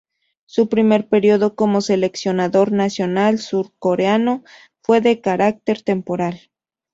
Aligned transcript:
Su 0.47 0.67
primer 0.67 1.07
período 1.09 1.55
como 1.55 1.79
seleccionador 1.79 2.71
nacional 2.71 3.37
surcoreano, 3.37 4.43
fue 4.81 4.99
de 4.99 5.21
carácter 5.21 5.83
temporal. 5.83 6.49